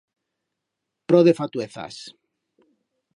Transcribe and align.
Pro 1.09 1.19
de 1.27 1.33
fatuezas! 1.39 1.95